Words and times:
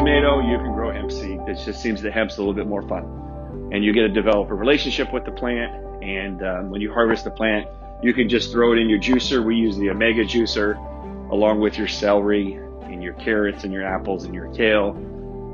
tomato, 0.00 0.40
you 0.40 0.56
can 0.56 0.72
grow 0.72 0.90
hemp 0.90 1.12
seed. 1.12 1.40
It 1.46 1.62
just 1.62 1.82
seems 1.82 2.00
that 2.00 2.12
hemp's 2.12 2.38
a 2.38 2.40
little 2.40 2.54
bit 2.54 2.66
more 2.66 2.80
fun. 2.88 3.04
And 3.70 3.84
you 3.84 3.92
get 3.92 4.02
to 4.02 4.08
develop 4.08 4.50
a 4.50 4.54
relationship 4.54 5.12
with 5.12 5.26
the 5.26 5.30
plant. 5.30 6.02
And 6.02 6.42
um, 6.42 6.70
when 6.70 6.80
you 6.80 6.90
harvest 6.90 7.24
the 7.24 7.30
plant, 7.30 7.68
you 8.02 8.14
can 8.14 8.26
just 8.26 8.50
throw 8.50 8.72
it 8.72 8.78
in 8.78 8.88
your 8.88 8.98
juicer. 8.98 9.44
We 9.44 9.56
use 9.56 9.76
the 9.76 9.90
Omega 9.90 10.24
juicer 10.24 10.78
along 11.30 11.60
with 11.60 11.76
your 11.76 11.86
celery 11.86 12.54
and 12.84 13.02
your 13.02 13.12
carrots 13.14 13.64
and 13.64 13.72
your 13.74 13.84
apples 13.84 14.24
and 14.24 14.34
your 14.34 14.50
kale 14.54 14.92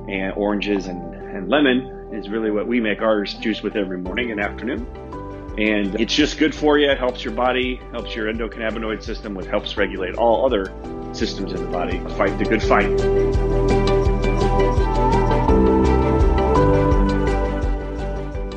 and 0.09 0.33
oranges 0.37 0.87
and, 0.87 1.15
and 1.15 1.49
lemon 1.49 2.15
is 2.15 2.29
really 2.29 2.53
what 2.53 2.69
we 2.69 2.81
make 2.81 3.03
ours 3.03 3.35
juice 3.35 3.63
with 3.63 3.75
every 3.75 3.99
morning 3.99 4.31
and 4.31 4.41
afternoon. 4.41 4.87
And 5.59 6.01
it's 6.01 6.15
just 6.15 6.39
good 6.39 6.55
for 6.55 6.79
you. 6.79 6.89
It 6.89 6.99
helps 6.99 7.25
your 7.25 7.35
body, 7.35 7.81
helps 7.91 8.15
your 8.15 8.33
endocannabinoid 8.33 9.03
system, 9.03 9.35
which 9.35 9.47
helps 9.47 9.77
regulate 9.77 10.15
all 10.15 10.47
other 10.47 10.73
systems 11.13 11.53
in 11.53 11.65
the 11.65 11.71
body. 11.71 11.99
Fight 12.17 12.39
the 12.39 12.45
good 12.45 12.63
fight. 12.63 13.96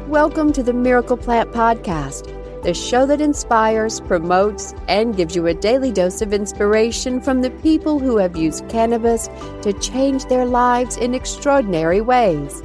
Welcome 0.09 0.52
to 0.54 0.63
the 0.63 0.73
Miracle 0.73 1.18
Plant 1.18 1.52
Podcast, 1.52 2.63
the 2.63 2.73
show 2.73 3.05
that 3.05 3.22
inspires, 3.22 4.02
promotes, 4.02 4.73
and 4.88 5.16
gives 5.16 5.35
you 5.35 5.45
a 5.45 5.54
daily 5.54 5.91
dose 5.91 6.23
of 6.23 6.34
inspiration 6.34 7.22
from 7.22 7.44
the 7.44 7.52
people 7.52 7.99
who 7.99 8.18
have 8.18 8.35
used 8.35 8.68
cannabis 8.70 9.27
to 9.62 9.72
change 9.80 10.26
their 10.26 10.45
lives 10.45 10.98
in 10.98 11.13
extraordinary 11.13 12.02
ways. 12.02 12.63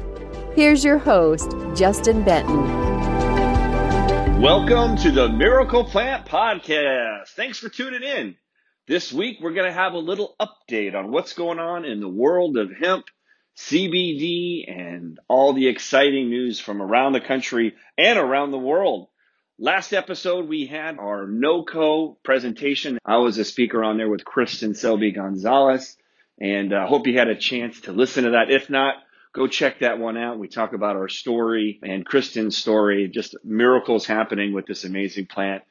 Here's 0.54 0.82
your 0.82 0.96
host, 0.96 1.54
Justin 1.74 2.24
Benton. 2.24 2.64
Welcome 4.40 4.96
to 5.02 5.10
the 5.10 5.28
Miracle 5.28 5.84
Plant 5.84 6.24
Podcast. 6.24 7.28
Thanks 7.36 7.58
for 7.58 7.68
tuning 7.68 8.02
in. 8.02 8.36
This 8.86 9.12
week, 9.12 9.36
we're 9.42 9.52
going 9.52 9.70
to 9.70 9.78
have 9.78 9.92
a 9.92 9.98
little 9.98 10.34
update 10.40 10.94
on 10.94 11.10
what's 11.10 11.34
going 11.34 11.58
on 11.58 11.84
in 11.84 12.00
the 12.00 12.08
world 12.08 12.56
of 12.56 12.70
hemp, 12.80 13.04
CBD, 13.56 14.64
and 14.68 15.18
all 15.28 15.52
the 15.52 15.68
exciting 15.68 16.28
news 16.28 16.60
from 16.60 16.82
around 16.82 17.12
the 17.12 17.20
country 17.20 17.74
and 17.96 18.18
around 18.18 18.50
the 18.50 18.58
world. 18.58 19.08
Last 19.58 19.92
episode, 19.92 20.48
we 20.48 20.66
had 20.66 20.98
our 20.98 21.26
NOCO 21.26 22.16
presentation. 22.24 22.98
I 23.04 23.18
was 23.18 23.38
a 23.38 23.44
speaker 23.44 23.84
on 23.84 23.96
there 23.96 24.08
with 24.08 24.24
Kristen 24.24 24.74
Selby 24.74 25.12
Gonzalez, 25.12 25.96
and 26.40 26.74
I 26.74 26.84
uh, 26.84 26.86
hope 26.88 27.06
you 27.06 27.16
had 27.16 27.28
a 27.28 27.36
chance 27.36 27.82
to 27.82 27.92
listen 27.92 28.24
to 28.24 28.30
that. 28.30 28.50
If 28.50 28.68
not, 28.68 28.96
go 29.32 29.46
check 29.46 29.78
that 29.78 30.00
one 30.00 30.16
out. 30.16 30.40
We 30.40 30.48
talk 30.48 30.72
about 30.72 30.96
our 30.96 31.08
story 31.08 31.78
and 31.82 32.04
Kristen's 32.04 32.56
story, 32.56 33.08
just 33.08 33.36
miracles 33.44 34.06
happening 34.06 34.52
with 34.52 34.66
this 34.66 34.84
amazing 34.84 35.26
plant. 35.26 35.62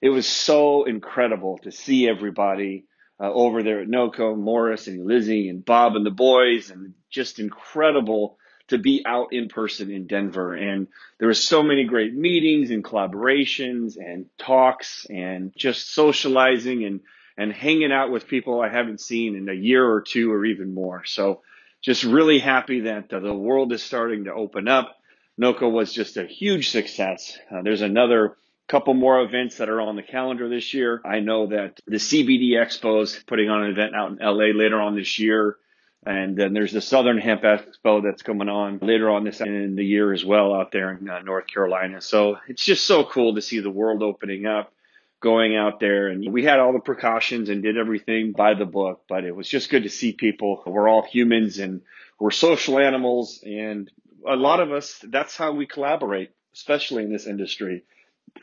It 0.00 0.10
was 0.10 0.26
so 0.26 0.84
incredible 0.84 1.58
to 1.64 1.72
see 1.72 2.08
everybody 2.08 2.84
uh, 3.22 3.32
over 3.32 3.62
there 3.62 3.80
at 3.80 3.88
NOCO, 3.88 4.36
Morris 4.36 4.88
and 4.88 5.06
Lizzie 5.06 5.48
and 5.48 5.64
Bob 5.64 5.94
and 5.94 6.04
the 6.04 6.10
boys, 6.10 6.70
and 6.70 6.94
just 7.08 7.38
incredible 7.38 8.36
to 8.68 8.78
be 8.78 9.04
out 9.06 9.32
in 9.32 9.48
person 9.48 9.92
in 9.92 10.06
Denver. 10.06 10.54
And 10.54 10.88
there 11.18 11.28
were 11.28 11.34
so 11.34 11.62
many 11.62 11.84
great 11.84 12.14
meetings 12.14 12.70
and 12.70 12.82
collaborations 12.82 13.96
and 13.96 14.26
talks 14.38 15.06
and 15.08 15.52
just 15.56 15.94
socializing 15.94 16.84
and 16.84 17.00
and 17.36 17.50
hanging 17.50 17.92
out 17.92 18.10
with 18.10 18.28
people 18.28 18.60
I 18.60 18.68
haven't 18.68 19.00
seen 19.00 19.36
in 19.36 19.48
a 19.48 19.54
year 19.54 19.88
or 19.88 20.02
two 20.02 20.30
or 20.30 20.44
even 20.44 20.74
more. 20.74 21.04
So 21.06 21.40
just 21.80 22.04
really 22.04 22.38
happy 22.38 22.80
that 22.80 23.12
uh, 23.12 23.20
the 23.20 23.32
world 23.32 23.72
is 23.72 23.82
starting 23.82 24.24
to 24.24 24.34
open 24.34 24.68
up. 24.68 24.96
NOCO 25.40 25.70
was 25.70 25.92
just 25.92 26.18
a 26.18 26.26
huge 26.26 26.68
success. 26.68 27.38
Uh, 27.50 27.62
there's 27.62 27.80
another 27.80 28.36
couple 28.68 28.94
more 28.94 29.20
events 29.20 29.58
that 29.58 29.68
are 29.68 29.80
on 29.80 29.96
the 29.96 30.02
calendar 30.02 30.48
this 30.48 30.72
year. 30.72 31.00
I 31.04 31.20
know 31.20 31.48
that 31.48 31.78
the 31.86 31.96
CBD 31.96 32.52
Expo 32.52 33.02
is 33.02 33.22
putting 33.26 33.50
on 33.50 33.64
an 33.64 33.70
event 33.70 33.94
out 33.94 34.10
in 34.10 34.18
LA 34.18 34.56
later 34.56 34.80
on 34.80 34.96
this 34.96 35.18
year. 35.18 35.56
And 36.04 36.36
then 36.36 36.52
there's 36.52 36.72
the 36.72 36.80
Southern 36.80 37.18
Hemp 37.18 37.42
Expo 37.42 38.02
that's 38.02 38.22
coming 38.22 38.48
on 38.48 38.78
later 38.82 39.08
on 39.10 39.24
this 39.24 39.40
in 39.40 39.76
the 39.76 39.84
year 39.84 40.12
as 40.12 40.24
well 40.24 40.52
out 40.52 40.72
there 40.72 40.90
in 40.92 41.08
uh, 41.08 41.20
North 41.20 41.46
Carolina. 41.46 42.00
So 42.00 42.38
it's 42.48 42.64
just 42.64 42.86
so 42.86 43.04
cool 43.04 43.36
to 43.36 43.42
see 43.42 43.60
the 43.60 43.70
world 43.70 44.02
opening 44.02 44.46
up 44.46 44.72
going 45.20 45.56
out 45.56 45.78
there 45.78 46.08
and 46.08 46.32
we 46.32 46.42
had 46.42 46.58
all 46.58 46.72
the 46.72 46.80
precautions 46.80 47.48
and 47.48 47.62
did 47.62 47.78
everything 47.78 48.32
by 48.32 48.54
the 48.54 48.64
book, 48.64 49.02
but 49.08 49.24
it 49.24 49.36
was 49.36 49.46
just 49.46 49.70
good 49.70 49.84
to 49.84 49.88
see 49.88 50.12
people. 50.12 50.64
We're 50.66 50.88
all 50.88 51.02
humans 51.02 51.60
and 51.60 51.82
we're 52.18 52.32
social 52.32 52.80
animals 52.80 53.40
and 53.46 53.88
a 54.26 54.34
lot 54.34 54.58
of 54.58 54.72
us, 54.72 54.98
that's 55.08 55.36
how 55.36 55.52
we 55.52 55.66
collaborate, 55.66 56.30
especially 56.54 57.04
in 57.04 57.12
this 57.12 57.28
industry 57.28 57.84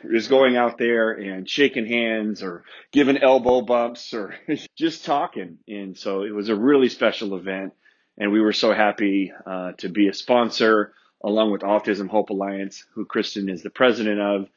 is 0.04 0.28
going 0.28 0.56
out 0.56 0.78
there 0.78 1.12
and 1.12 1.50
shaking 1.50 1.86
hands 1.86 2.42
or 2.42 2.64
giving 2.92 3.18
elbow 3.18 3.62
bumps 3.62 4.14
or 4.14 4.36
just 4.78 5.06
talking. 5.06 5.58
And 5.68 5.98
so 5.98 6.24
it 6.24 6.34
was 6.34 6.50
a 6.50 6.56
really 6.56 6.90
special 6.90 7.36
event 7.36 7.74
and 8.18 8.32
we 8.32 8.42
were 8.42 8.54
so 8.54 8.74
happy 8.74 9.32
uh, 9.46 9.72
to 9.78 9.90
be 9.90 10.08
a 10.08 10.14
sponsor 10.14 10.94
along 11.24 11.52
with 11.52 11.62
Autism 11.62 12.10
Hope 12.10 12.30
Alliance, 12.30 12.86
who 12.94 13.06
Kristen 13.06 13.50
is 13.50 13.64
the 13.64 13.70
president 13.70 14.20
of 14.20 14.48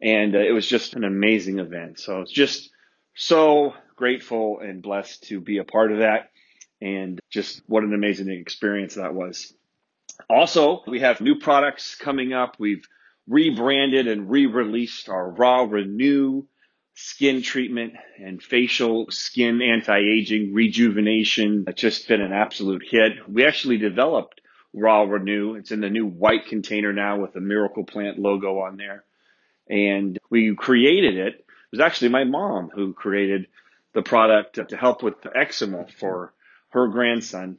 and 0.00 0.34
uh, 0.34 0.38
it 0.38 0.52
was 0.52 0.66
just 0.66 0.94
an 0.94 1.04
amazing 1.04 1.58
event. 1.58 1.98
So 1.98 2.22
it's 2.22 2.32
just 2.32 2.70
so 3.14 3.74
grateful 3.96 4.60
and 4.60 4.82
blessed 4.82 5.24
to 5.24 5.40
be 5.40 5.58
a 5.58 5.64
part 5.64 5.92
of 5.92 5.98
that. 5.98 6.30
And 6.80 7.20
just 7.28 7.62
what 7.66 7.82
an 7.84 7.92
amazing 7.92 8.30
experience 8.30 8.94
that 8.94 9.14
was. 9.14 9.52
Also, 10.28 10.82
we 10.86 11.00
have 11.00 11.20
new 11.20 11.38
products 11.38 11.94
coming 11.94 12.32
up. 12.32 12.56
We've 12.58 12.86
rebranded 13.30 14.08
and 14.08 14.28
re-released 14.28 15.08
our 15.08 15.30
Raw 15.30 15.62
Renew 15.62 16.44
skin 16.94 17.42
treatment 17.42 17.94
and 18.18 18.42
facial 18.42 19.06
skin 19.10 19.62
anti-aging 19.62 20.52
rejuvenation. 20.52 21.64
It's 21.68 21.80
just 21.80 22.08
been 22.08 22.20
an 22.20 22.32
absolute 22.32 22.82
hit. 22.86 23.12
We 23.28 23.46
actually 23.46 23.78
developed 23.78 24.40
Raw 24.74 25.04
Renew. 25.04 25.54
It's 25.54 25.70
in 25.70 25.80
the 25.80 25.88
new 25.88 26.06
white 26.06 26.46
container 26.46 26.92
now 26.92 27.20
with 27.20 27.32
the 27.32 27.40
Miracle 27.40 27.84
Plant 27.84 28.18
logo 28.18 28.58
on 28.58 28.76
there 28.76 29.04
and 29.70 30.18
we 30.28 30.54
created 30.56 31.16
it. 31.16 31.34
It 31.36 31.44
was 31.70 31.80
actually 31.80 32.08
my 32.08 32.24
mom 32.24 32.70
who 32.74 32.92
created 32.92 33.46
the 33.94 34.02
product 34.02 34.68
to 34.68 34.76
help 34.76 35.02
with 35.02 35.14
eczema 35.34 35.86
for 35.98 36.34
her 36.70 36.88
grandson. 36.88 37.58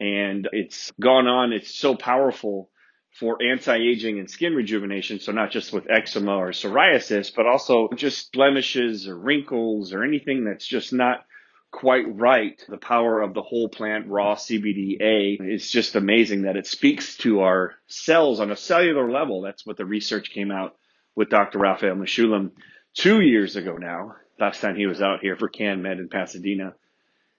And 0.00 0.48
it's 0.52 0.92
gone 1.00 1.28
on. 1.28 1.52
It's 1.52 1.72
so 1.72 1.94
powerful 1.94 2.70
for 3.18 3.38
anti-aging 3.42 4.18
and 4.18 4.28
skin 4.28 4.54
rejuvenation. 4.54 5.20
So 5.20 5.32
not 5.32 5.50
just 5.50 5.72
with 5.72 5.88
eczema 5.88 6.36
or 6.36 6.50
psoriasis, 6.50 7.32
but 7.34 7.46
also 7.46 7.88
just 7.94 8.32
blemishes 8.32 9.06
or 9.06 9.16
wrinkles 9.16 9.92
or 9.92 10.02
anything 10.02 10.44
that's 10.44 10.66
just 10.66 10.92
not 10.92 11.24
quite 11.70 12.04
right. 12.16 12.60
The 12.68 12.76
power 12.76 13.20
of 13.20 13.34
the 13.34 13.42
whole 13.42 13.68
plant 13.68 14.08
raw 14.08 14.34
CBDA 14.34 15.38
is 15.40 15.70
just 15.70 15.94
amazing 15.94 16.42
that 16.42 16.56
it 16.56 16.66
speaks 16.66 17.16
to 17.18 17.40
our 17.40 17.74
cells 17.86 18.40
on 18.40 18.50
a 18.50 18.56
cellular 18.56 19.10
level. 19.10 19.42
That's 19.42 19.64
what 19.64 19.76
the 19.76 19.86
research 19.86 20.30
came 20.30 20.50
out 20.50 20.76
with 21.14 21.30
Dr. 21.30 21.58
Raphael 21.58 21.94
Mechoulam 21.94 22.50
two 22.94 23.20
years 23.20 23.56
ago 23.56 23.76
now. 23.76 24.16
Last 24.40 24.60
time 24.60 24.76
he 24.76 24.86
was 24.86 25.00
out 25.00 25.20
here 25.20 25.36
for 25.36 25.48
CannMed 25.48 25.98
in 25.98 26.08
Pasadena. 26.08 26.74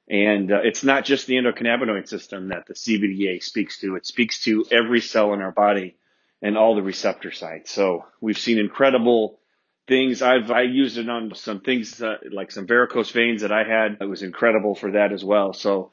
And 0.09 0.51
uh, 0.51 0.59
it's 0.63 0.83
not 0.83 1.05
just 1.05 1.25
the 1.25 1.35
endocannabinoid 1.35 2.07
system 2.07 2.49
that 2.49 2.67
the 2.67 2.75
CBDA 2.75 3.41
speaks 3.41 3.79
to. 3.79 3.95
It 3.95 4.05
speaks 4.05 4.43
to 4.43 4.66
every 4.71 5.01
cell 5.01 5.33
in 5.33 5.41
our 5.41 5.51
body 5.51 5.95
and 6.41 6.57
all 6.57 6.75
the 6.75 6.83
receptor 6.83 7.31
sites. 7.31 7.71
So 7.71 8.05
we've 8.21 8.38
seen 8.38 8.59
incredible 8.59 9.39
things. 9.88 10.21
I've 10.21 10.51
I 10.51 10.61
used 10.61 10.97
it 10.97 11.09
on 11.09 11.33
some 11.33 11.61
things 11.61 12.01
uh, 12.01 12.17
like 12.31 12.51
some 12.51 12.67
varicose 12.67 13.11
veins 13.11 13.41
that 13.41 13.51
I 13.51 13.63
had. 13.63 13.97
It 13.99 14.05
was 14.05 14.21
incredible 14.21 14.75
for 14.75 14.91
that 14.91 15.11
as 15.11 15.23
well. 15.23 15.53
So 15.53 15.91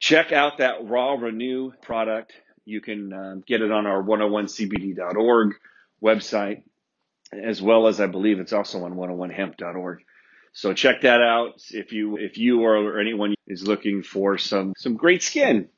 check 0.00 0.32
out 0.32 0.58
that 0.58 0.84
Raw 0.84 1.14
Renew 1.14 1.72
product. 1.82 2.32
You 2.64 2.80
can 2.80 3.12
um, 3.12 3.44
get 3.46 3.62
it 3.62 3.70
on 3.70 3.86
our 3.86 4.02
101cbd.org 4.02 5.54
website 6.02 6.62
as 7.32 7.60
well 7.60 7.86
as 7.86 8.00
I 8.00 8.06
believe 8.06 8.38
it's 8.40 8.52
also 8.52 8.84
on 8.84 8.94
101hemp.org. 8.94 10.02
So 10.56 10.72
check 10.72 11.02
that 11.02 11.20
out 11.20 11.62
if 11.70 11.92
you 11.92 12.16
if 12.16 12.38
you 12.38 12.62
or 12.62 12.98
anyone 12.98 13.34
is 13.46 13.68
looking 13.68 14.02
for 14.02 14.38
some 14.38 14.72
some 14.78 14.94
great 14.96 15.22
skin, 15.22 15.68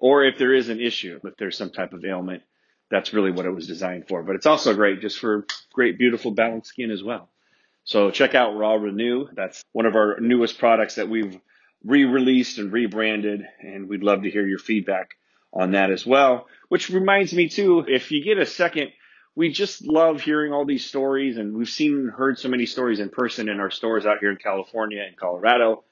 or 0.00 0.24
if 0.24 0.36
there 0.36 0.52
is 0.52 0.68
an 0.68 0.80
issue, 0.80 1.20
if 1.22 1.36
there's 1.36 1.56
some 1.56 1.70
type 1.70 1.92
of 1.92 2.04
ailment, 2.04 2.42
that's 2.90 3.14
really 3.14 3.30
what 3.30 3.46
it 3.46 3.54
was 3.54 3.68
designed 3.68 4.08
for. 4.08 4.24
But 4.24 4.34
it's 4.34 4.44
also 4.44 4.74
great 4.74 5.00
just 5.00 5.20
for 5.20 5.46
great, 5.72 5.96
beautiful, 5.96 6.32
balanced 6.32 6.70
skin 6.70 6.90
as 6.90 7.04
well. 7.04 7.28
So 7.84 8.10
check 8.10 8.34
out 8.34 8.56
Raw 8.56 8.74
Renew. 8.74 9.28
That's 9.32 9.62
one 9.70 9.86
of 9.86 9.94
our 9.94 10.18
newest 10.18 10.58
products 10.58 10.96
that 10.96 11.08
we've 11.08 11.38
re-released 11.84 12.58
and 12.58 12.72
rebranded, 12.72 13.46
and 13.60 13.88
we'd 13.88 14.02
love 14.02 14.24
to 14.24 14.30
hear 14.30 14.44
your 14.44 14.58
feedback 14.58 15.10
on 15.52 15.70
that 15.70 15.92
as 15.92 16.04
well. 16.04 16.48
Which 16.68 16.90
reminds 16.90 17.32
me 17.32 17.48
too, 17.48 17.84
if 17.86 18.10
you 18.10 18.24
get 18.24 18.38
a 18.38 18.46
second 18.46 18.90
we 19.36 19.50
just 19.50 19.86
love 19.86 20.22
hearing 20.22 20.52
all 20.52 20.64
these 20.64 20.86
stories 20.86 21.36
and 21.36 21.54
we've 21.54 21.68
seen 21.68 21.92
and 21.92 22.10
heard 22.10 22.38
so 22.38 22.48
many 22.48 22.64
stories 22.64 22.98
in 22.98 23.10
person 23.10 23.50
in 23.50 23.60
our 23.60 23.70
stores 23.70 24.06
out 24.06 24.18
here 24.18 24.30
in 24.30 24.38
California 24.38 25.04
and 25.06 25.16
Colorado. 25.16 25.84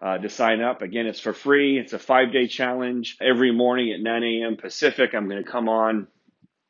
uh, 0.01 0.17
to 0.17 0.29
sign 0.29 0.61
up. 0.61 0.81
Again, 0.81 1.05
it's 1.05 1.19
for 1.19 1.33
free. 1.33 1.77
It's 1.77 1.93
a 1.93 1.99
five 1.99 2.31
day 2.31 2.47
challenge. 2.47 3.17
Every 3.21 3.51
morning 3.51 3.91
at 3.91 3.99
9 3.99 4.23
a.m. 4.23 4.57
Pacific, 4.57 5.13
I'm 5.13 5.29
going 5.29 5.43
to 5.43 5.49
come 5.49 5.69
on 5.69 6.07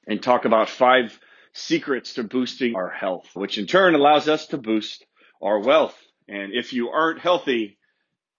and 0.07 0.21
talk 0.21 0.43
about 0.45 0.69
five 0.69 1.17
secrets 1.53 2.15
to 2.15 2.23
boosting 2.23 2.75
our 2.75 2.89
health, 2.89 3.29
which 3.33 3.57
in 3.57 3.67
turn 3.67 3.95
allows 3.95 4.27
us 4.27 4.47
to 4.47 4.57
boost 4.57 5.05
our 5.41 5.59
wealth. 5.59 5.97
And 6.29 6.53
if 6.53 6.73
you 6.73 6.89
aren't 6.89 7.19
healthy, 7.19 7.79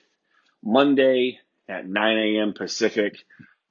Monday 0.63 1.39
at 1.69 1.87
9 1.87 2.17
a.m. 2.17 2.53
Pacific. 2.53 3.23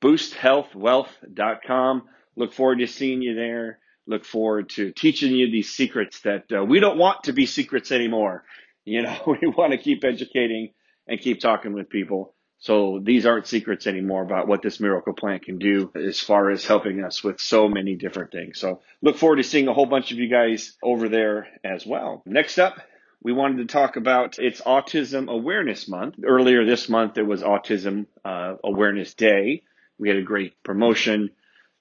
BoostHealthWealth.com. 0.02 2.02
Look 2.36 2.52
forward 2.52 2.78
to 2.78 2.86
seeing 2.86 3.22
you 3.22 3.34
there. 3.34 3.80
Look 4.06 4.24
forward 4.24 4.70
to 4.70 4.92
teaching 4.92 5.32
you 5.32 5.50
these 5.50 5.70
secrets 5.70 6.20
that 6.20 6.44
uh, 6.52 6.64
we 6.64 6.80
don't 6.80 6.98
want 6.98 7.24
to 7.24 7.32
be 7.32 7.46
secrets 7.46 7.90
anymore. 7.92 8.44
You 8.84 9.02
know, 9.02 9.18
we 9.26 9.48
want 9.48 9.72
to 9.72 9.78
keep 9.78 10.04
educating 10.04 10.72
and 11.06 11.20
keep 11.20 11.40
talking 11.40 11.72
with 11.72 11.88
people. 11.88 12.34
So 12.58 13.00
these 13.02 13.26
aren't 13.26 13.46
secrets 13.46 13.86
anymore 13.86 14.22
about 14.22 14.48
what 14.48 14.62
this 14.62 14.80
miracle 14.80 15.12
plant 15.12 15.44
can 15.44 15.58
do 15.58 15.92
as 15.94 16.20
far 16.20 16.50
as 16.50 16.64
helping 16.64 17.04
us 17.04 17.22
with 17.22 17.38
so 17.38 17.68
many 17.68 17.96
different 17.96 18.32
things. 18.32 18.58
So 18.58 18.80
look 19.02 19.18
forward 19.18 19.36
to 19.36 19.42
seeing 19.42 19.68
a 19.68 19.74
whole 19.74 19.86
bunch 19.86 20.10
of 20.10 20.18
you 20.18 20.28
guys 20.28 20.74
over 20.82 21.08
there 21.08 21.48
as 21.62 21.84
well. 21.84 22.22
Next 22.24 22.58
up, 22.58 22.80
we 23.22 23.32
wanted 23.32 23.58
to 23.58 23.72
talk 23.72 23.96
about 23.96 24.38
it's 24.38 24.60
Autism 24.62 25.28
Awareness 25.28 25.86
Month. 25.88 26.16
Earlier 26.24 26.64
this 26.64 26.88
month, 26.88 27.18
it 27.18 27.26
was 27.26 27.42
Autism 27.42 28.06
uh, 28.24 28.54
Awareness 28.64 29.14
Day. 29.14 29.62
We 29.98 30.08
had 30.08 30.18
a 30.18 30.22
great 30.22 30.62
promotion. 30.62 31.30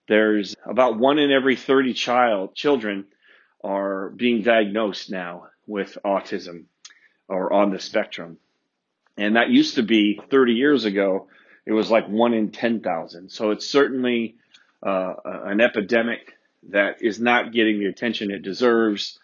There's 0.07 0.55
about 0.63 0.97
one 0.99 1.17
in 1.19 1.31
every 1.31 1.55
30 1.55 1.93
child 1.93 2.55
children 2.55 3.05
are 3.63 4.09
being 4.09 4.43
diagnosed 4.43 5.09
now 5.09 5.47
with 5.65 5.97
autism 6.05 6.65
or 7.27 7.51
on 7.51 7.71
the 7.71 7.79
spectrum. 7.79 8.37
And 9.17 9.35
that 9.35 9.49
used 9.49 9.75
to 9.75 9.83
be 9.83 10.21
30 10.29 10.53
years 10.53 10.85
ago, 10.85 11.27
it 11.65 11.71
was 11.71 11.89
like 11.89 12.07
one 12.07 12.33
in 12.33 12.51
10,000. 12.51 13.29
So 13.31 13.49
it's 13.51 13.67
certainly 13.67 14.35
uh, 14.83 15.13
an 15.25 15.61
epidemic 15.61 16.33
that 16.69 17.01
is 17.01 17.19
not 17.19 17.51
getting 17.51 17.79
the 17.79 17.87
attention 17.87 18.29
it 18.29 18.43
deserves. 18.43 19.19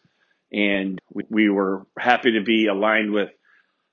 And 0.52 1.00
we, 1.14 1.26
we 1.30 1.50
were 1.50 1.86
happy 1.98 2.32
to 2.34 2.42
be 2.42 2.68
aligned 2.68 3.12
with 3.12 3.30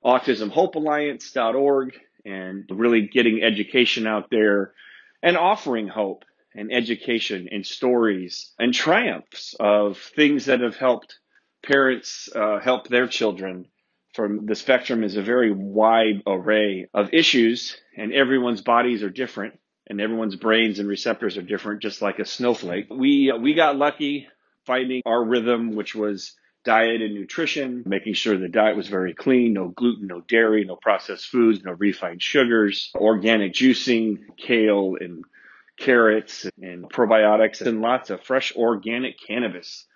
autismhopealliance.org 0.05 1.99
and 2.25 2.64
really 2.70 3.02
getting 3.08 3.43
education 3.43 4.06
out 4.06 4.31
there 4.31 4.73
and 5.23 5.37
offering 5.37 5.88
hope 5.88 6.25
and 6.58 6.72
education 6.72 7.49
and 7.52 7.64
stories 7.64 8.52
and 8.58 8.75
triumphs 8.75 9.55
of 9.60 9.99
things 10.16 10.46
that 10.46 10.60
have 10.60 10.76
helped 10.76 11.19
parents 11.64 12.28
uh, 12.34 12.58
help 12.58 12.88
their 12.88 13.06
children 13.06 13.66
from 14.14 14.46
the 14.46 14.55
spectrum 14.56 15.05
is 15.05 15.16
a 15.16 15.22
very 15.22 15.52
wide 15.52 16.22
array 16.26 16.88
of 16.93 17.10
issues, 17.12 17.76
and 17.96 18.12
everyone's 18.12 18.62
bodies 18.62 19.05
are 19.05 19.10
different, 19.10 19.58
and 19.87 20.00
everyone's 20.00 20.34
brains 20.34 20.81
and 20.81 20.88
receptors 20.88 21.37
are 21.37 21.43
different, 21.43 21.82
just 21.82 22.02
like 22.02 22.19
a 22.19 22.25
snowflake. 22.25 22.87
We 22.90 23.31
uh, 23.31 23.37
we 23.37 23.54
got 23.54 23.76
lucky 23.76 24.26
finding 24.66 25.02
our 25.06 25.25
rhythm, 25.25 25.76
which 25.76 25.94
was 25.94 26.34
diet 26.64 27.00
and 27.00 27.14
nutrition, 27.14 27.84
making 27.87 28.14
sure 28.14 28.37
the 28.37 28.49
diet 28.49 28.76
was 28.76 28.88
very 28.88 29.14
clean, 29.14 29.52
no 29.52 29.69
gluten, 29.69 30.08
no 30.08 30.20
dairy, 30.20 30.64
no 30.64 30.76
processed 30.76 31.26
foods, 31.26 31.62
no 31.62 31.72
refined 31.72 32.20
sugars, 32.20 32.90
organic 32.96 33.52
juicing, 33.52 34.19
kale 34.37 34.96
and 35.00 35.25
carrots 35.78 36.46
and 36.60 36.90
probiotics, 36.90 37.60
and 37.60 37.80
lots 37.80 38.10
of 38.10 38.22
fresh 38.22 38.54
organic 38.56 39.19
cannabis 39.20 39.86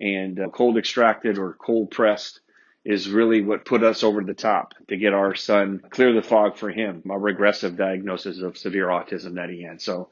and 0.00 0.38
uh, 0.38 0.48
cold 0.48 0.76
extracted 0.76 1.38
or 1.38 1.54
cold 1.54 1.90
pressed 1.90 2.40
is 2.84 3.08
really 3.08 3.42
what 3.42 3.64
put 3.64 3.82
us 3.82 4.04
over 4.04 4.22
the 4.22 4.34
top 4.34 4.74
to 4.88 4.96
get 4.96 5.12
our 5.12 5.34
son 5.34 5.82
clear 5.90 6.12
the 6.12 6.22
fog 6.22 6.56
for 6.56 6.70
him, 6.70 7.02
a 7.10 7.18
regressive 7.18 7.76
diagnosis 7.76 8.40
of 8.40 8.56
severe 8.56 8.86
autism 8.86 9.34
that 9.34 9.50
he 9.50 9.62
had. 9.62 9.82
So 9.82 10.10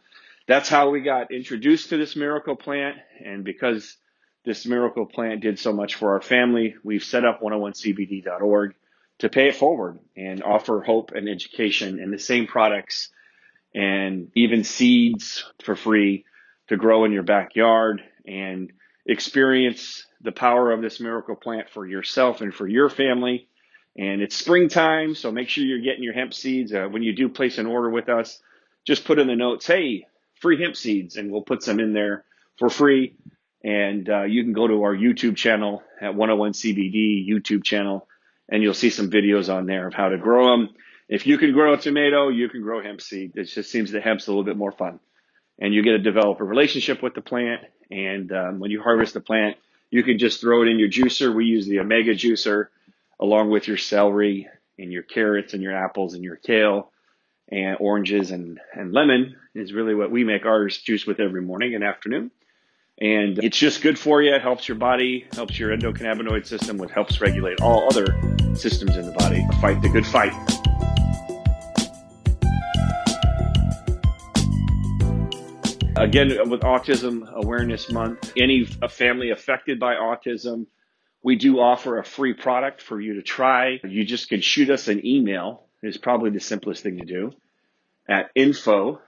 that's 0.49 0.69
how 0.69 0.91
we 0.91 1.01
got 1.01 1.31
introduced 1.31 1.91
to 1.91 1.97
this 1.97 2.17
miracle 2.17 2.57
plant. 2.57 2.97
And 3.25 3.45
because 3.45 3.97
this 4.45 4.67
miracle 4.67 5.07
plant 5.07 5.41
did 5.41 5.59
so 5.59 5.73
much 5.73 5.95
for 5.95 6.15
our 6.15 6.21
family, 6.21 6.75
we've 6.83 7.05
set 7.05 7.25
up 7.25 7.41
101cbd.org 7.41 8.75
to 9.21 9.29
pay 9.29 9.49
it 9.49 9.57
forward 9.57 10.01
and 10.17 10.43
offer 10.43 10.81
hope 10.81 11.13
and 11.13 11.29
education 11.29 12.01
and 12.01 12.13
the 12.13 12.19
same 12.19 12.47
products 12.47 13.11
and 13.75 14.31
even 14.35 14.65
seeds 14.65 15.45
for 15.65 15.75
free 15.75 16.25
to 16.69 16.77
grow 16.77 17.05
in 17.05 17.13
your 17.13 17.23
backyard 17.23 18.03
and 18.27 18.73
experience 19.07 20.07
the 20.23 20.33
power 20.33 20.73
of 20.73 20.81
this 20.81 21.01
miracle 21.01 21.37
plant 21.37 21.69
for 21.71 21.87
yourself 21.87 22.41
and 22.41 22.55
for 22.55 22.67
your 22.67 22.89
family. 22.89 23.49
And 23.97 24.23
it's 24.23 24.37
springtime, 24.37 25.15
so 25.15 25.31
make 25.31 25.49
sure 25.49 25.65
you're 25.65 25.81
getting 25.81 26.03
your 26.03 26.15
hemp 26.15 26.35
seeds. 26.35 26.73
Uh, 26.73 26.87
when 26.91 27.03
you 27.03 27.15
do 27.15 27.29
place 27.29 27.59
an 27.59 27.67
order 27.67 27.91
with 27.91 28.09
us, 28.09 28.41
just 28.85 29.05
put 29.05 29.19
in 29.19 29.27
the 29.29 29.37
notes, 29.37 29.67
hey, 29.67 30.07
free 30.41 30.61
hemp 30.61 30.77
seeds, 30.77 31.17
and 31.17 31.31
we'll 31.31 31.43
put 31.43 31.63
some 31.63 31.79
in 31.79 31.93
there 31.93 32.25
for 32.59 32.69
free. 32.69 33.17
And 33.63 34.09
uh, 34.09 34.23
you 34.23 34.43
can 34.43 34.53
go 34.53 34.67
to 34.67 34.83
our 34.83 34.95
YouTube 34.95 35.37
channel 35.37 35.83
at 36.01 36.15
101 36.15 36.53
CBD 36.53 37.27
YouTube 37.29 37.65
channel, 37.65 38.09
and 38.49 38.63
you'll 38.63 38.75
see 38.75 38.91
some 38.91 39.11
videos 39.11 39.53
on 39.53 39.67
there 39.67 39.87
of 39.87 39.95
how 39.95 40.09
to 40.09 40.19
grow 40.19 40.51
them. 40.51 40.71
If 41.09 41.27
you 41.27 41.39
can 41.39 41.53
grow 41.53 41.75
a 41.75 41.77
tomato, 41.77 42.29
you 42.29 42.49
can 42.49 42.63
grow 42.63 42.83
hemp 42.83 43.01
seed. 43.01 43.33
It 43.37 43.45
just 43.45 43.71
seems 43.71 43.93
that 43.93 44.03
hemp's 44.03 44.27
a 44.27 44.31
little 44.31 44.45
bit 44.45 44.57
more 44.57 44.73
fun. 44.73 45.01
And 45.59 45.73
you 45.73 45.83
get 45.83 45.93
to 45.93 45.99
develop 45.99 46.41
a 46.41 46.45
relationship 46.45 47.03
with 47.03 47.15
the 47.15 47.21
plant. 47.21 47.63
And 47.91 48.33
um, 48.33 48.59
when 48.59 48.71
you 48.71 48.83
harvest 48.83 49.15
the 49.15 49.21
plant, 49.21 49.57
you 49.91 50.03
can 50.03 50.19
just 50.19 50.41
throw 50.41 50.63
it 50.63 50.69
in 50.69 50.79
your 50.79 50.89
juicer. 50.89 51.35
We 51.35 51.45
use 51.45 51.67
the 51.67 51.81
Omega 51.81 52.15
juicer 52.15 52.69
along 53.21 53.51
with 53.51 53.69
your 53.69 53.77
celery 53.77 54.49
and 54.79 54.93
your 54.93 55.03
carrots 55.03 55.55
and 55.55 55.63
your 55.63 55.77
apples 55.77 56.15
and 56.15 56.25
your 56.25 56.37
kale 56.37 56.91
and 57.49 57.77
oranges 57.79 58.31
and, 58.31 58.59
and 58.73 58.93
lemon 58.93 59.37
is 59.55 59.73
really 59.73 59.95
what 59.95 60.11
we 60.11 60.25
make 60.25 60.47
ours 60.47 60.79
juice 60.79 61.07
with 61.07 61.21
every 61.21 61.43
morning 61.43 61.75
and 61.75 61.85
afternoon. 61.85 62.31
And 63.01 63.39
it's 63.39 63.59
just 63.59 63.83
good 63.83 63.99
for 63.99 64.23
you. 64.23 64.35
It 64.35 64.43
helps 64.43 64.69
your 64.69 64.77
body, 64.77 65.27
helps 65.35 65.59
your 65.59 65.77
endocannabinoid 65.77 66.47
system, 66.47 66.79
which 66.79 66.93
helps 66.93 67.21
regulate 67.21 67.61
all 67.61 67.87
other 67.89 68.07
systems 68.55 68.97
in 68.97 69.07
the 69.07 69.13
body. 69.13 69.45
Fight 69.61 69.83
the 69.83 69.89
good 69.89 70.07
fight. 70.07 70.33
Again, 76.05 76.51
with 76.51 76.61
Autism 76.61 77.33
Awareness 77.33 77.91
Month, 77.91 78.35
any 78.37 78.67
family 78.67 79.31
affected 79.31 79.81
by 79.81 79.95
autism, 79.95 80.67
we 81.23 81.37
do 81.37 81.61
offer 81.61 81.99
a 81.99 82.05
free 82.05 82.35
product 82.35 82.83
for 82.83 83.01
you 83.01 83.15
to 83.15 83.23
try. 83.23 83.81
You 83.83 84.05
just 84.05 84.29
can 84.29 84.43
shoot 84.43 84.69
us 84.69 84.89
an 84.89 85.07
email 85.07 85.65
is 85.83 85.97
probably 85.97 86.29
the 86.29 86.41
simplest 86.41 86.83
thing 86.83 86.99
to 86.99 87.07
do 87.07 87.33
at 88.07 88.29
info 88.35 89.01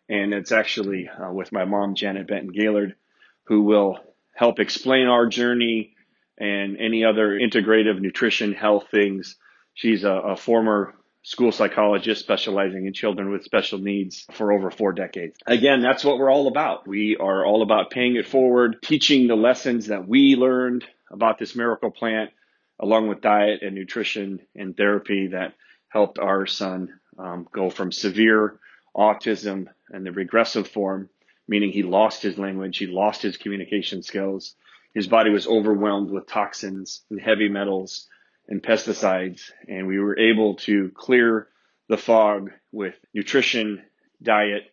and 0.09 0.33
it's 0.33 0.51
actually 0.51 1.09
uh, 1.09 1.31
with 1.31 1.51
my 1.51 1.65
mom, 1.65 1.93
Janet 1.93 2.27
Benton 2.27 2.51
Gaylord, 2.51 2.95
who 3.43 3.62
will 3.62 4.00
help 4.33 4.59
explain 4.59 5.07
our 5.07 5.27
journey 5.27 5.92
and 6.37 6.77
any 6.77 7.05
other 7.05 7.37
integrative 7.37 7.99
nutrition, 7.99 8.53
health 8.53 8.85
things. 8.91 9.35
She's 9.73 10.03
a, 10.03 10.11
a 10.11 10.35
former 10.35 10.93
school 11.23 11.51
psychologist 11.51 12.21
specializing 12.21 12.85
in 12.85 12.93
children 12.93 13.31
with 13.31 13.43
special 13.43 13.79
needs 13.79 14.25
for 14.33 14.51
over 14.51 14.69
four 14.69 14.91
decades. 14.91 15.37
Again, 15.47 15.81
that's 15.81 16.03
what 16.03 16.17
we're 16.17 16.31
all 16.31 16.47
about. 16.47 16.87
We 16.87 17.15
are 17.17 17.45
all 17.45 17.61
about 17.61 17.91
paying 17.91 18.17
it 18.17 18.27
forward, 18.27 18.81
teaching 18.83 19.27
the 19.27 19.35
lessons 19.35 19.87
that 19.87 20.07
we 20.07 20.35
learned 20.35 20.85
about 21.09 21.39
this 21.39 21.55
miracle 21.55 21.91
plant, 21.91 22.31
along 22.79 23.07
with 23.07 23.21
diet 23.21 23.61
and 23.61 23.73
nutrition 23.73 24.41
and 24.55 24.75
therapy 24.75 25.27
that 25.27 25.53
helped 25.87 26.19
our 26.19 26.45
son 26.45 26.99
um, 27.17 27.47
go 27.53 27.69
from 27.69 27.91
severe 27.91 28.59
autism 28.95 29.67
and 29.91 30.05
the 30.05 30.11
regressive 30.11 30.67
form, 30.67 31.09
meaning 31.47 31.71
he 31.71 31.83
lost 31.83 32.21
his 32.21 32.37
language, 32.37 32.77
he 32.77 32.87
lost 32.87 33.21
his 33.21 33.37
communication 33.37 34.03
skills. 34.03 34.55
His 34.93 35.07
body 35.07 35.31
was 35.31 35.47
overwhelmed 35.47 36.12
with 36.12 36.27
toxins 36.27 37.03
and 37.09 37.19
heavy 37.19 37.50
metals 37.50 38.07
and 38.47 38.62
pesticides, 38.62 39.51
and 39.67 39.88
we 39.88 40.00
were 40.00 40.17
able 40.19 40.55
to 40.55 40.91
clear 40.95 41.47
the 41.88 41.97
fog 41.97 42.51
with 42.71 42.95
nutrition, 43.13 43.83
diet, 44.21 44.63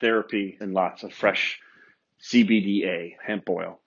therapy, 0.00 0.56
and 0.60 0.74
lots 0.74 1.04
of 1.04 1.12
fresh 1.12 1.60
CBDA 2.22 3.16
hemp 3.24 3.48
oil. 3.48 3.80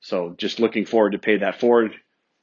So 0.00 0.34
just 0.36 0.60
looking 0.60 0.84
forward 0.84 1.12
to 1.12 1.18
pay 1.18 1.38
that 1.38 1.60
forward 1.60 1.94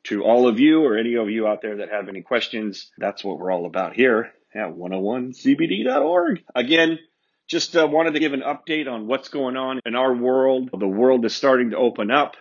to 0.06 0.24
all 0.24 0.48
of 0.48 0.60
you 0.60 0.84
or 0.84 0.98
any 0.98 1.16
of 1.16 1.30
you 1.30 1.48
out 1.48 1.62
there 1.62 1.78
that 1.78 1.90
have 1.90 2.10
any 2.10 2.22
questions. 2.22 2.90
That's 2.98 3.24
what 3.24 3.38
we're 3.38 3.52
all 3.52 3.66
about 3.66 3.94
here 3.94 4.32
at 4.54 4.76
101cbd.org. 4.76 6.44
Again, 6.56 7.00
just 7.48 7.76
uh, 7.76 7.88
wanted 7.88 8.14
to 8.14 8.20
give 8.20 8.34
an 8.34 8.42
update 8.42 8.88
on 8.88 9.08
what's 9.08 9.30
going 9.30 9.58
on 9.58 9.82
in 9.86 9.96
our 9.96 10.14
world. 10.14 10.70
The 10.72 10.88
world 10.88 11.26
is 11.26 11.36
starting 11.36 11.72
to 11.72 11.78
open 11.78 12.12
up 12.12 12.36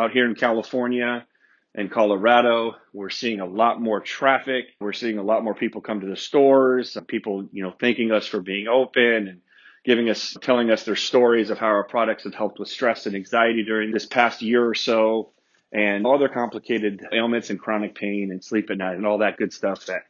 out 0.00 0.12
here 0.12 0.24
in 0.24 0.34
California 0.34 1.26
and 1.74 1.90
Colorado. 1.90 2.74
We're 2.94 3.10
seeing 3.10 3.40
a 3.40 3.46
lot 3.46 3.80
more 3.80 4.00
traffic. 4.00 4.64
We're 4.80 4.94
seeing 4.94 5.18
a 5.18 5.22
lot 5.22 5.44
more 5.44 5.54
people 5.54 5.82
come 5.82 6.00
to 6.00 6.06
the 6.06 6.16
stores, 6.16 6.96
people, 7.06 7.46
you 7.52 7.62
know, 7.62 7.74
thanking 7.78 8.10
us 8.10 8.26
for 8.26 8.40
being 8.40 8.66
open 8.66 9.28
and 9.28 9.40
giving 9.84 10.08
us, 10.08 10.36
telling 10.40 10.70
us 10.70 10.84
their 10.84 10.96
stories 10.96 11.50
of 11.50 11.58
how 11.58 11.66
our 11.66 11.84
products 11.84 12.24
have 12.24 12.34
helped 12.34 12.58
with 12.58 12.68
stress 12.68 13.04
and 13.04 13.14
anxiety 13.14 13.62
during 13.62 13.92
this 13.92 14.06
past 14.06 14.40
year 14.40 14.66
or 14.66 14.74
so 14.74 15.30
and 15.70 16.06
other 16.06 16.28
complicated 16.28 17.06
ailments 17.12 17.50
and 17.50 17.60
chronic 17.60 17.94
pain 17.94 18.30
and 18.30 18.42
sleep 18.42 18.70
at 18.70 18.78
night 18.78 18.96
and 18.96 19.06
all 19.06 19.18
that 19.18 19.36
good 19.36 19.52
stuff 19.52 19.86
that, 19.86 20.04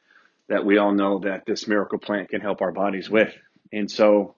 that 0.49 0.65
we 0.65 0.79
all 0.79 0.93
know 0.93 1.19
that 1.19 1.45
this 1.47 1.67
miracle 1.67 1.99
plant 1.99 2.29
can 2.29 2.41
help 2.41 2.63
our 2.63 2.73
bodies 2.73 3.11
with. 3.11 3.35
And 3.73 3.91
so 3.91 4.37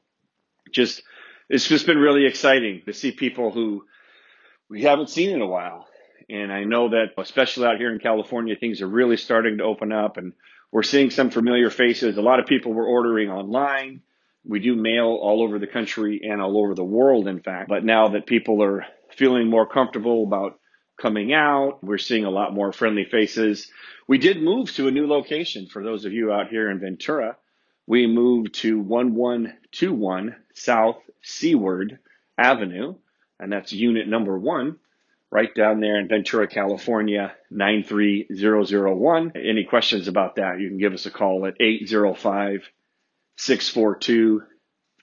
just, 0.71 1.03
it's 1.51 1.69
just 1.69 1.87
been 1.87 1.99
really 1.99 2.25
exciting 2.25 2.83
to 2.87 2.95
see 2.95 3.13
people 3.13 3.53
who 3.53 3.85
we 4.73 4.83
haven't 4.83 5.11
seen 5.11 5.31
in 5.31 5.43
a 5.43 5.47
while 5.47 5.87
and 6.33 6.51
I 6.51 6.65
know 6.65 6.89
that, 6.89 7.09
especially 7.19 7.67
out 7.67 7.77
here 7.77 7.93
in 7.93 7.99
California, 7.99 8.57
things 8.57 8.81
are 8.81 8.87
really 8.87 9.19
starting 9.19 9.59
to 9.59 9.65
open 9.65 9.93
up 9.93 10.17
and 10.17 10.33
we're 10.71 10.83
seeing 10.83 11.11
some 11.11 11.29
familiar 11.29 11.69
faces. 11.69 12.17
A 12.17 12.23
lot 12.23 12.41
of 12.41 12.47
people 12.47 12.73
were 12.73 12.87
ordering 12.87 13.29
online. 13.29 14.01
We 14.45 14.59
do 14.59 14.75
mail 14.75 15.19
all 15.21 15.43
over 15.43 15.59
the 15.59 15.67
country 15.67 16.23
and 16.25 16.41
all 16.41 16.57
over 16.57 16.75
the 16.75 16.85
world, 16.85 17.29
in 17.29 17.41
fact. 17.41 17.69
But 17.69 17.85
now 17.85 18.09
that 18.09 18.27
people 18.27 18.63
are 18.63 18.87
feeling 19.15 19.51
more 19.51 19.67
comfortable 19.67 20.25
about 20.25 20.59
coming 20.99 21.35
out, 21.35 21.85
we're 21.85 21.99
seeing 21.99 22.25
a 22.25 22.31
lot 22.31 22.55
more 22.55 22.73
friendly 22.73 23.05
faces. 23.05 23.71
We 24.09 24.17
did 24.17 24.43
move 24.43 24.73
to 24.75 24.89
a 24.89 24.91
new 24.91 25.07
location 25.07 25.67
for 25.67 25.85
those 25.85 26.07
of 26.07 26.15
you 26.15 26.33
out 26.33 26.49
here 26.49 26.71
in 26.71 26.81
Ventura. 26.81 27.37
We 27.87 28.07
moved 28.07 28.55
to 28.63 28.79
1121 28.79 30.37
South 30.55 30.97
Seaward 31.21 31.99
Avenue, 32.39 32.95
and 33.43 33.53
that's 33.53 33.73
unit 33.73 34.09
number 34.09 34.39
one 34.39 34.77
right 35.33 35.55
down 35.55 35.81
there 35.81 35.99
in 35.99 36.07
Ventura, 36.09 36.47
California, 36.47 37.33
93001. 37.51 39.33
Any 39.35 39.65
questions 39.65 40.07
about 40.07 40.37
that, 40.37 40.61
you 40.61 40.69
can 40.69 40.77
give 40.79 40.93
us 40.93 41.07
a 41.07 41.11
call 41.11 41.47
at 41.47 41.55
805 41.59 42.69
642 43.39 44.43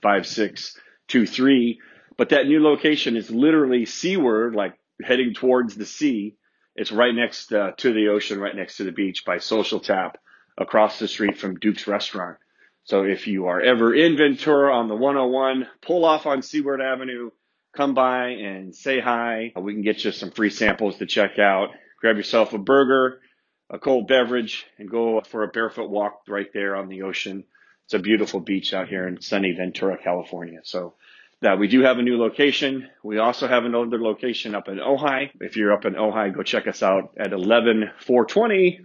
5623. 0.02 1.80
But 2.16 2.30
that 2.30 2.46
new 2.46 2.62
location 2.62 3.18
is 3.18 3.32
literally 3.32 3.86
seaward, 3.86 4.54
like 4.54 4.76
heading 5.04 5.34
towards 5.34 5.76
the 5.76 5.86
sea. 5.86 6.36
It's 6.76 6.92
right 6.92 7.16
next 7.16 7.52
uh, 7.52 7.72
to 7.78 7.92
the 7.92 8.10
ocean, 8.10 8.40
right 8.40 8.56
next 8.56 8.78
to 8.78 8.84
the 8.84 8.92
beach 8.92 9.26
by 9.26 9.40
Social 9.40 9.80
Tap 9.80 10.20
across 10.58 11.00
the 11.00 11.08
street 11.08 11.38
from 11.38 11.58
Duke's 11.58 11.88
Restaurant. 11.88 12.38
So 12.84 13.04
if 13.04 13.28
you 13.28 13.48
are 13.48 13.60
ever 13.60 13.96
in 13.96 14.16
Ventura 14.16 14.76
on 14.76 14.88
the 14.88 14.96
101, 14.96 15.68
pull 15.82 16.06
off 16.06 16.28
on 16.28 16.42
Seaward 16.44 16.82
Avenue, 16.82 17.32
come 17.76 17.94
by 17.94 18.30
and 18.30 18.76
say 18.76 19.00
hi. 19.00 19.54
We 19.60 19.74
can 19.74 19.82
get 19.82 20.04
you 20.04 20.12
some 20.12 20.32
free 20.32 20.50
samples 20.50 20.98
to 20.98 21.06
check 21.06 21.40
out. 21.40 21.70
Grab 22.00 22.18
yourself 22.18 22.54
a 22.54 22.58
burger, 22.58 23.22
a 23.70 23.80
cold 23.80 24.08
beverage, 24.08 24.66
and 24.78 24.90
go 24.90 25.22
for 25.22 25.44
a 25.44 25.48
barefoot 25.48 25.90
walk 25.90 26.22
right 26.28 26.50
there 26.54 26.76
on 26.76 26.88
the 26.88 27.04
ocean. 27.04 27.44
It's 27.86 27.94
a 27.94 28.00
beautiful 28.00 28.40
beach 28.40 28.74
out 28.74 28.88
here 28.88 29.08
in 29.08 29.22
sunny 29.22 29.54
Ventura, 29.54 29.98
California. 29.98 30.60
So 30.64 30.96
that 31.42 31.60
we 31.60 31.68
do 31.68 31.82
have 31.82 31.98
a 31.98 32.04
new 32.04 32.18
location. 32.18 32.88
We 33.04 33.18
also 33.18 33.48
have 33.48 33.66
another 33.66 34.00
location 34.00 34.56
up 34.56 34.68
in 34.68 34.78
Ojai. 34.78 35.32
If 35.40 35.56
you're 35.56 35.74
up 35.74 35.86
in 35.86 35.94
Ojai, 35.94 36.36
go 36.36 36.44
check 36.44 36.68
us 36.68 36.84
out 36.84 37.14
at 37.18 37.34
11420 37.34 38.82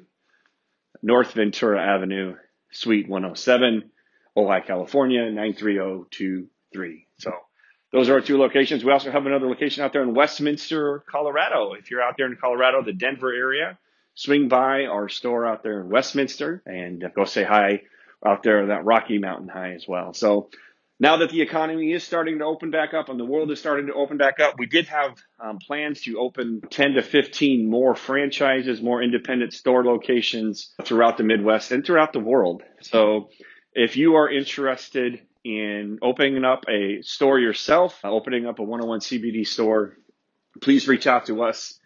North 1.02 1.32
Ventura 1.32 1.82
Avenue, 1.82 2.34
Suite 2.70 3.08
107, 3.08 3.90
Ojai, 4.36 4.66
California, 4.66 5.30
93023. 5.30 7.06
So 7.18 7.32
those 7.94 8.08
are 8.08 8.14
our 8.14 8.20
two 8.20 8.38
locations. 8.38 8.84
We 8.84 8.90
also 8.90 9.12
have 9.12 9.24
another 9.24 9.46
location 9.46 9.84
out 9.84 9.92
there 9.92 10.02
in 10.02 10.14
Westminster, 10.14 11.04
Colorado. 11.08 11.74
If 11.74 11.92
you're 11.92 12.02
out 12.02 12.16
there 12.18 12.26
in 12.26 12.36
Colorado, 12.36 12.82
the 12.82 12.92
Denver 12.92 13.32
area, 13.32 13.78
swing 14.16 14.48
by 14.48 14.86
our 14.86 15.08
store 15.08 15.46
out 15.46 15.62
there 15.62 15.80
in 15.80 15.88
Westminster 15.88 16.60
and 16.66 17.04
go 17.14 17.24
say 17.24 17.44
hi 17.44 17.82
out 18.26 18.42
there 18.42 18.66
that 18.66 18.84
Rocky 18.84 19.18
Mountain 19.18 19.46
High 19.46 19.74
as 19.74 19.86
well. 19.86 20.12
So 20.12 20.50
now 20.98 21.18
that 21.18 21.30
the 21.30 21.40
economy 21.40 21.92
is 21.92 22.02
starting 22.02 22.40
to 22.40 22.44
open 22.44 22.72
back 22.72 22.94
up 22.94 23.10
and 23.10 23.20
the 23.20 23.24
world 23.24 23.52
is 23.52 23.60
starting 23.60 23.86
to 23.86 23.94
open 23.94 24.16
back 24.16 24.40
up, 24.40 24.56
we 24.58 24.66
did 24.66 24.88
have 24.88 25.16
um, 25.38 25.58
plans 25.58 26.00
to 26.02 26.18
open 26.18 26.62
10 26.70 26.94
to 26.94 27.02
15 27.02 27.70
more 27.70 27.94
franchises, 27.94 28.82
more 28.82 29.04
independent 29.04 29.52
store 29.52 29.84
locations 29.84 30.74
throughout 30.82 31.16
the 31.16 31.22
Midwest 31.22 31.70
and 31.70 31.86
throughout 31.86 32.12
the 32.12 32.18
world. 32.18 32.64
So 32.80 33.30
if 33.72 33.96
you 33.96 34.16
are 34.16 34.28
interested 34.28 35.20
in 35.44 35.98
opening 36.00 36.44
up 36.44 36.64
a 36.68 37.02
store 37.02 37.38
yourself, 37.38 37.98
uh, 38.02 38.10
opening 38.10 38.46
up 38.46 38.58
a 38.58 38.62
101 38.62 39.00
CBD 39.00 39.46
store, 39.46 39.96
please 40.62 40.88
reach 40.88 41.06
out 41.06 41.26
to 41.26 41.42
us. 41.42 41.78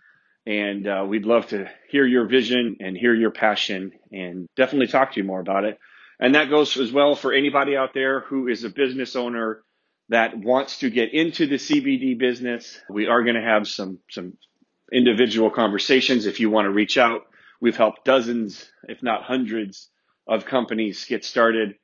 And 0.46 0.86
uh, 0.86 1.04
we'd 1.06 1.26
love 1.26 1.48
to 1.48 1.68
hear 1.90 2.06
your 2.06 2.26
vision 2.26 2.76
and 2.80 2.96
hear 2.96 3.14
your 3.14 3.30
passion 3.30 3.92
and 4.10 4.48
definitely 4.56 4.86
talk 4.86 5.12
to 5.12 5.20
you 5.20 5.24
more 5.24 5.40
about 5.40 5.64
it. 5.64 5.78
And 6.20 6.34
that 6.34 6.48
goes 6.48 6.76
as 6.78 6.90
well 6.90 7.14
for 7.14 7.32
anybody 7.32 7.76
out 7.76 7.92
there 7.92 8.20
who 8.20 8.48
is 8.48 8.64
a 8.64 8.70
business 8.70 9.14
owner 9.14 9.62
that 10.08 10.38
wants 10.38 10.78
to 10.78 10.90
get 10.90 11.12
into 11.12 11.46
the 11.46 11.56
CBD 11.56 12.16
business. 12.16 12.80
We 12.88 13.08
are 13.08 13.22
going 13.22 13.34
to 13.34 13.42
have 13.42 13.68
some, 13.68 13.98
some 14.10 14.38
individual 14.90 15.50
conversations 15.50 16.24
if 16.24 16.40
you 16.40 16.48
want 16.48 16.64
to 16.64 16.70
reach 16.70 16.96
out. 16.96 17.22
We've 17.60 17.76
helped 17.76 18.04
dozens, 18.04 18.70
if 18.84 19.02
not 19.02 19.24
hundreds 19.24 19.90
of 20.26 20.46
companies 20.46 21.04
get 21.04 21.24
started 21.24 21.74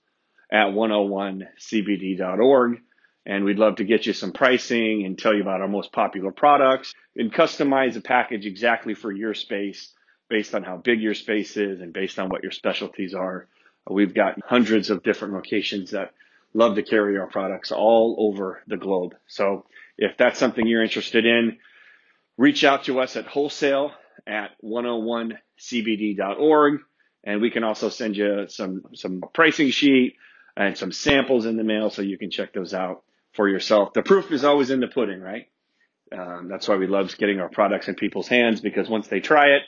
at 0.52 0.68
101cbd.org. 0.68 2.82
And 3.26 3.46
we'd 3.46 3.58
love 3.58 3.78
to 3.78 3.84
get 3.84 4.06
you 4.06 4.14
some 4.14 4.32
pricing 4.32 5.08
and 5.08 5.18
tell 5.18 5.34
you 5.34 5.42
about 5.42 5.62
our 5.62 5.68
most 5.68 5.92
popular 5.92 6.32
products 6.32 6.94
and 7.16 7.34
customize 7.34 7.96
a 7.96 8.02
package 8.02 8.46
exactly 8.46 8.94
for 8.94 9.12
your 9.12 9.34
space 9.34 9.92
based 10.30 10.54
on 10.54 10.62
how 10.62 10.78
big 10.78 11.02
your 11.02 11.16
space 11.16 11.58
is 11.58 11.82
and 11.82 11.94
based 11.94 12.20
on 12.20 12.30
what 12.30 12.44
your 12.44 12.52
specialties 12.52 13.16
are. 13.16 13.48
We've 13.90 14.14
got 14.14 14.38
hundreds 14.46 14.92
of 14.92 15.02
different 15.02 15.34
locations 15.34 15.90
that 15.92 16.12
love 16.54 16.76
to 16.76 16.84
carry 16.84 17.18
our 17.18 17.26
products 17.26 17.72
all 17.72 18.16
over 18.20 18.62
the 18.68 18.78
globe. 18.78 19.16
So 19.26 19.66
if 19.98 20.16
that's 20.16 20.38
something 20.38 20.68
you're 20.68 20.84
interested 20.84 21.26
in, 21.26 21.58
reach 22.38 22.64
out 22.64 22.84
to 22.86 23.00
us 23.00 23.16
at 23.16 23.26
wholesale 23.26 23.92
at 24.28 24.52
101cbd.org. 24.64 26.80
And 27.24 27.42
we 27.42 27.50
can 27.50 27.64
also 27.64 27.90
send 27.90 28.16
you 28.16 28.46
some, 28.50 28.84
some 28.94 29.24
pricing 29.34 29.72
sheet, 29.72 30.18
and 30.56 30.78
some 30.78 30.92
samples 30.92 31.46
in 31.46 31.58
the 31.58 31.64
mail 31.64 31.90
so 31.90 32.02
you 32.02 32.18
can 32.18 32.32
check 32.32 32.54
those 32.54 32.74
out 32.74 33.04
for 33.34 33.50
yourself. 33.50 33.94
The 33.94 34.04
proof 34.04 34.32
is 34.32 34.46
always 34.46 34.70
in 34.70 34.80
the 34.80 34.88
pudding, 34.88 35.20
right? 35.20 35.48
Um, 36.12 36.48
that's 36.50 36.68
why 36.68 36.76
we 36.78 36.86
love 36.88 37.18
getting 37.18 37.42
our 37.42 37.50
products 37.50 37.88
in 37.88 37.96
people's 37.96 38.28
hands 38.28 38.62
because 38.62 38.88
once 38.88 39.08
they 39.08 39.20
try 39.20 39.48
it, 39.48 39.64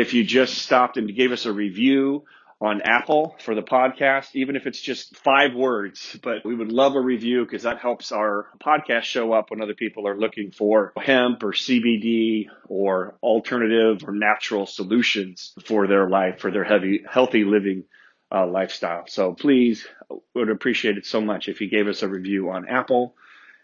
if 0.01 0.13
you 0.13 0.25
just 0.25 0.59
stopped 0.59 0.97
and 0.99 1.15
gave 1.15 1.33
us 1.33 1.47
a 1.47 1.53
review 1.53 2.25
on 2.61 2.81
Apple 2.83 3.37
for 3.41 3.55
the 3.55 3.63
podcast, 3.63 4.29
even 4.35 4.57
if 4.57 4.67
it's 4.67 4.81
just 4.81 5.17
five 5.17 5.55
words. 5.55 6.19
But 6.23 6.45
we 6.45 6.55
would 6.55 6.73
love 6.73 6.97
a 6.97 7.01
review 7.01 7.45
because 7.45 7.65
that 7.65 7.79
helps 7.79 8.13
our 8.13 8.49
podcast 8.63 9.03
show 9.03 9.33
up 9.33 9.51
when 9.51 9.63
other 9.63 9.75
people 9.75 10.07
are 10.09 10.19
looking 10.19 10.51
for 10.53 10.93
hemp 10.97 11.43
or 11.43 11.53
CBD 11.53 12.47
or 12.69 13.17
alternative 13.23 14.07
or 14.07 14.13
natural 14.13 14.67
solutions 14.67 15.55
for 15.65 15.87
their 15.87 16.09
life, 16.09 16.41
for 16.41 16.51
their 16.51 16.65
heavy, 16.65 17.03
healthy 17.09 17.45
living 17.45 17.85
uh, 18.33 18.47
lifestyle. 18.47 19.05
So 19.07 19.35
please 19.35 19.87
would 20.35 20.51
appreciate 20.51 20.97
it 20.97 21.07
so 21.07 21.21
much 21.21 21.49
if 21.49 21.61
you 21.61 21.69
gave 21.69 21.89
us 21.89 22.03
a 22.03 22.09
review 22.09 22.51
on 22.51 22.69
Apple. 22.69 23.15